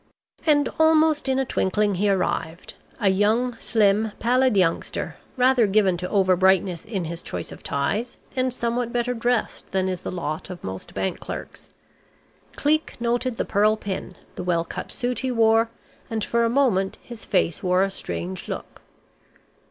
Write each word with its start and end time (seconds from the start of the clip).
And 0.47 0.67
almost 0.79 1.29
in 1.29 1.37
a 1.37 1.45
twinkling 1.45 1.93
he 1.93 2.09
arrived 2.09 2.73
a 2.99 3.09
young, 3.09 3.55
slim, 3.59 4.13
pallid 4.17 4.57
youngster, 4.57 5.17
rather 5.37 5.67
given 5.67 5.95
to 5.97 6.09
over 6.09 6.35
brightness 6.35 6.85
in 6.85 7.05
his 7.05 7.21
choice 7.21 7.51
of 7.51 7.61
ties, 7.61 8.17
and 8.35 8.51
somewhat 8.51 8.91
better 8.91 9.13
dressed 9.13 9.69
than 9.69 9.87
is 9.87 10.01
the 10.01 10.11
lot 10.11 10.49
of 10.49 10.63
most 10.63 10.95
bank 10.95 11.19
clerks. 11.19 11.69
Cleek 12.55 12.99
noted 12.99 13.37
the 13.37 13.45
pearl 13.45 13.75
pin, 13.77 14.15
the 14.33 14.43
well 14.43 14.65
cut 14.65 14.91
suit 14.91 15.19
he 15.19 15.29
wore, 15.29 15.69
and 16.09 16.23
for 16.25 16.45
a 16.45 16.49
moment 16.49 16.97
his 17.03 17.23
face 17.23 17.61
wore 17.61 17.83
a 17.83 17.91
strange 17.91 18.47
look. 18.49 18.81